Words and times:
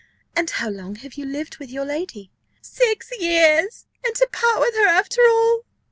"And 0.35 0.49
how 0.49 0.67
long 0.67 0.95
have 0.95 1.13
you 1.13 1.25
lived 1.27 1.57
with 1.59 1.69
your 1.69 1.85
lady?" 1.85 2.31
"Six 2.59 3.11
years! 3.19 3.85
And 4.03 4.15
to 4.15 4.27
part 4.31 4.59
with 4.59 4.73
her 4.77 4.87
after 4.87 5.21
all! 5.29 5.63